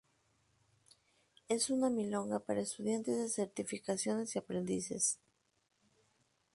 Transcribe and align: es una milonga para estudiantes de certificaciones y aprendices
es 1.47 1.69
una 1.69 1.91
milonga 1.91 2.39
para 2.39 2.61
estudiantes 2.61 3.19
de 3.19 3.29
certificaciones 3.29 4.35
y 4.35 4.39
aprendices 4.39 5.19